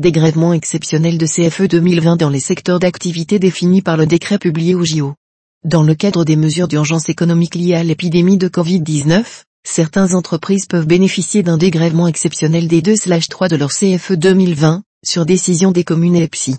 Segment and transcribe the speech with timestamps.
[0.00, 4.82] dégrèvement exceptionnel de CFE 2020 dans les secteurs d'activité définis par le décret publié au
[4.82, 5.14] JO.
[5.62, 9.24] Dans le cadre des mesures d'urgence économique liées à l'épidémie de Covid-19,
[9.62, 15.70] certaines entreprises peuvent bénéficier d'un dégrèvement exceptionnel des 2/3 de leur CFE 2020, sur décision
[15.70, 16.56] des communes et EPSI.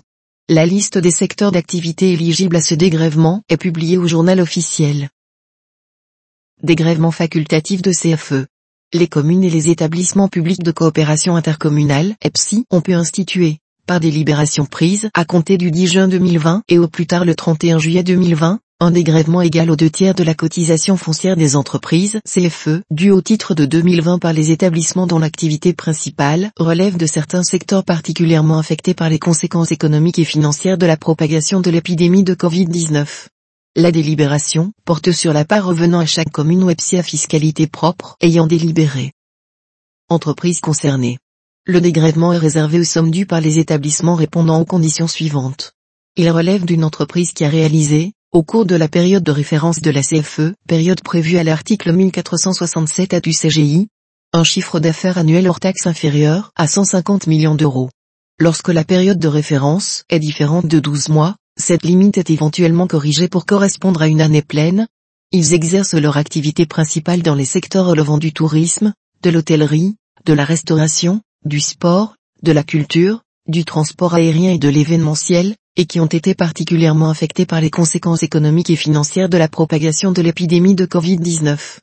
[0.48, 5.08] La liste des secteurs d'activité éligibles à ce dégrèvement est publiée au journal officiel.
[6.62, 8.46] Dégrèvement facultatif de CFE.
[8.94, 13.56] Les communes et les établissements publics de coopération intercommunale, EPSI, ont pu instituer,
[13.86, 17.78] par délibération prise à compter du 10 juin 2020 et au plus tard le 31
[17.78, 22.82] juillet 2020, un dégrèvement égal aux deux tiers de la cotisation foncière des entreprises CFE
[22.90, 27.84] due au titre de 2020 par les établissements dont l'activité principale relève de certains secteurs
[27.84, 33.06] particulièrement affectés par les conséquences économiques et financières de la propagation de l'épidémie de Covid-19.
[33.74, 38.16] La délibération porte sur la part revenant à chaque commune ou EPSI à fiscalité propre
[38.20, 39.12] ayant délibéré.
[40.10, 41.16] Entreprises concernées.
[41.64, 45.72] Le dégrèvement est réservé aux sommes dues par les établissements répondant aux conditions suivantes.
[46.16, 49.90] Il relève d'une entreprise qui a réalisé, au cours de la période de référence de
[49.90, 53.88] la CFE, période prévue à l'article 1467 A du CGI,
[54.34, 57.88] un chiffre d'affaires annuel hors taxe inférieur à 150 millions d'euros.
[58.38, 63.28] Lorsque la période de référence est différente de 12 mois, cette limite est éventuellement corrigée
[63.28, 64.88] pour correspondre à une année pleine.
[65.30, 69.94] Ils exercent leur activité principale dans les secteurs relevant du tourisme, de l'hôtellerie,
[70.26, 75.86] de la restauration, du sport, de la culture, du transport aérien et de l'événementiel, et
[75.86, 80.20] qui ont été particulièrement affectés par les conséquences économiques et financières de la propagation de
[80.20, 81.78] l'épidémie de Covid-19.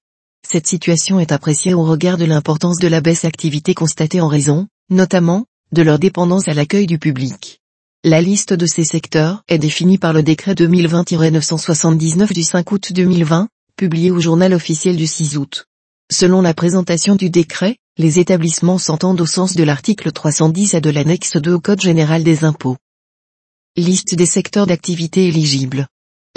[0.46, 4.68] Cette situation est appréciée au regard de l'importance de la baisse d'activité constatée en raison,
[4.90, 7.59] notamment, de leur dépendance à l'accueil du public.
[8.06, 13.50] La liste de ces secteurs est définie par le décret 2020-979 du 5 août 2020,
[13.76, 15.66] publié au journal officiel du 6 août.
[16.10, 20.90] Selon la présentation du décret, les établissements s'entendent au sens de l'article 310 à de
[20.90, 22.78] l'annexe 2 au Code général des impôts.
[23.76, 25.86] Liste des secteurs d'activité éligibles.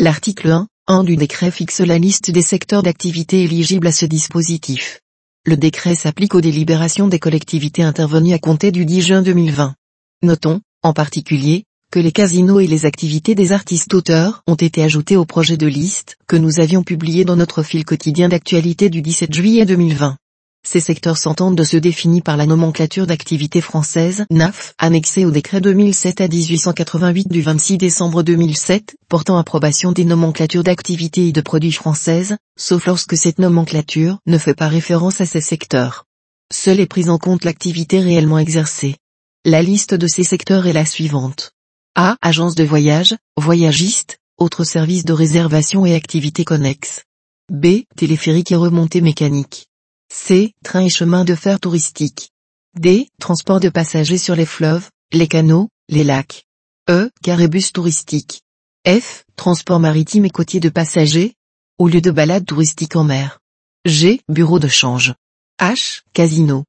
[0.00, 4.98] L'article 1, 1 du décret fixe la liste des secteurs d'activité éligibles à ce dispositif.
[5.46, 9.77] Le décret s'applique aux délibérations des collectivités intervenues à compter du 10 juin 2020.
[10.24, 15.16] Notons, en particulier, que les casinos et les activités des artistes auteurs ont été ajoutés
[15.16, 19.32] au projet de liste que nous avions publié dans notre fil quotidien d'actualité du 17
[19.32, 20.16] juillet 2020.
[20.64, 25.60] Ces secteurs s'entendent de se définir par la nomenclature d'activité française NAF annexée au décret
[25.60, 31.72] 2007 à 1888 du 26 décembre 2007 portant approbation des nomenclatures d'activités et de produits
[31.72, 36.04] françaises, sauf lorsque cette nomenclature ne fait pas référence à ces secteurs.
[36.52, 38.96] Seule est prise en compte l'activité réellement exercée.
[39.45, 41.51] La liste de ces secteurs est la suivante.
[41.97, 42.17] A.
[42.23, 47.03] Agence de voyage, voyagiste, autres services de réservation et activités connexes.
[47.51, 47.83] B.
[47.97, 49.67] Téléphérique et remontée mécanique.
[50.14, 50.53] C.
[50.63, 52.30] Train et chemin de fer touristique.
[52.79, 53.08] D.
[53.19, 56.45] Transport de passagers sur les fleuves, les canaux, les lacs.
[56.89, 57.11] E.
[57.24, 58.42] Caribus touristique.
[58.86, 59.24] F.
[59.35, 61.35] Transport maritime et côtier de passagers,
[61.79, 63.41] au lieu de balade touristique en mer.
[63.86, 64.20] G.
[64.29, 65.14] Bureau de change.
[65.59, 66.03] H.
[66.13, 66.63] Casino.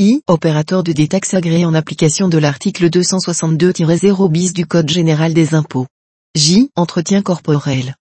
[0.00, 0.22] I.
[0.28, 5.88] Opérateur de détaxe agréé en application de l'article 262-0 bis du Code général des impôts.
[6.36, 6.70] J.
[6.76, 7.96] Entretien corporel.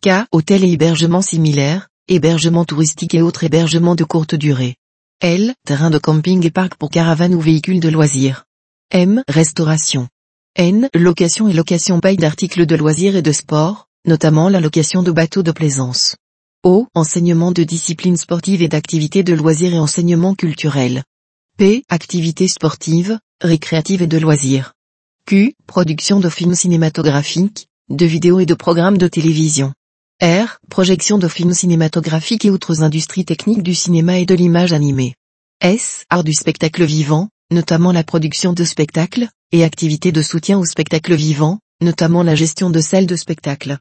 [0.00, 0.26] K.
[0.30, 4.76] Hôtel et hébergement similaire, hébergement touristique et autres hébergements de courte durée.
[5.22, 5.54] L.
[5.66, 8.44] Terrain de camping et parc pour caravanes ou véhicules de loisirs.
[8.92, 9.24] M.
[9.26, 10.06] Restauration.
[10.54, 10.88] N.
[10.94, 15.42] Location et location bail d'articles de loisirs et de sport, notamment la location de bateaux
[15.42, 16.14] de plaisance.
[16.62, 16.86] O.
[16.94, 21.02] Enseignement de disciplines sportives et d'activités de loisirs et enseignement culturel.
[21.60, 21.84] P.
[21.90, 24.72] Activités sportives, récréatives et de loisirs.
[25.26, 25.52] Q.
[25.66, 29.74] Production de films cinématographiques, de vidéos et de programmes de télévision.
[30.22, 30.56] R.
[30.70, 35.16] Projection de films cinématographiques et autres industries techniques du cinéma et de l'image animée.
[35.60, 36.06] S.
[36.08, 41.14] Art du spectacle vivant, notamment la production de spectacles, et activités de soutien au spectacle
[41.14, 43.76] vivant, notamment la gestion de salles de spectacle.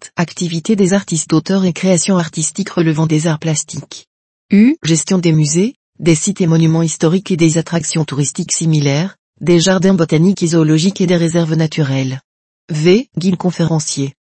[0.00, 0.08] T.
[0.16, 4.06] Activités des artistes auteurs et créations artistiques relevant des arts plastiques.
[4.50, 4.78] U.
[4.82, 9.94] Gestion des musées, des sites et monuments historiques et des attractions touristiques similaires, des jardins
[9.94, 12.20] botaniques et zoologiques et des réserves naturelles.
[12.70, 13.08] V.
[13.16, 14.14] Guide conférencier.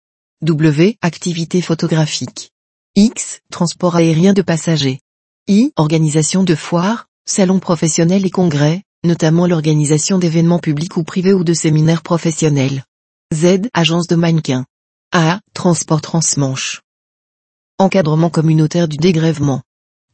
[0.41, 0.97] W.
[1.01, 2.51] Activités photographiques.
[2.95, 3.41] X.
[3.51, 4.99] Transport aérien de passagers.
[5.47, 5.71] I.
[5.75, 11.53] Organisation de foires, salons professionnels et congrès, notamment l'organisation d'événements publics ou privés ou de
[11.53, 12.83] séminaires professionnels.
[13.33, 13.67] Z.
[13.73, 14.65] Agence de mannequins.
[15.11, 15.39] A.
[15.53, 16.81] Transport transmanche.
[17.79, 19.61] Encadrement communautaire du dégrèvement.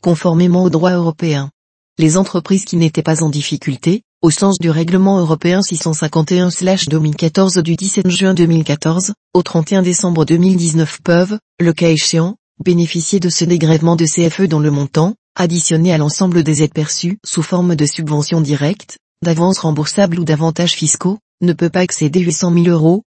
[0.02, 1.52] Conformément au droit européen.
[2.00, 8.10] Les entreprises qui n'étaient pas en difficulté, au sens du règlement européen 651-2014 du 17
[8.10, 14.06] juin 2014, au 31 décembre 2019 peuvent, le cas échéant, bénéficier de ce dégrèvement de
[14.06, 18.98] CFE dont le montant, additionné à l'ensemble des aides perçues sous forme de subventions directes,
[19.24, 23.04] d'avances remboursables ou d'avantages fiscaux, ne peut pas excéder 800 000 euros.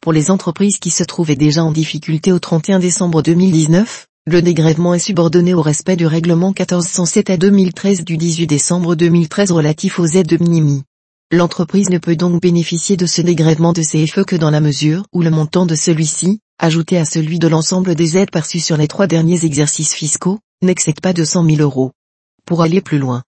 [0.00, 4.92] Pour les entreprises qui se trouvaient déjà en difficulté au 31 décembre 2019, le dégrèvement
[4.92, 10.06] est subordonné au respect du règlement 1407 à 2013 du 18 décembre 2013 relatif aux
[10.06, 10.82] aides de minimi.
[11.30, 15.22] L'entreprise ne peut donc bénéficier de ce dégrèvement de CFE que dans la mesure où
[15.22, 19.06] le montant de celui-ci, ajouté à celui de l'ensemble des aides perçues sur les trois
[19.06, 21.92] derniers exercices fiscaux, n'excède pas de 100 000 euros.
[22.46, 23.22] Pour aller plus loin,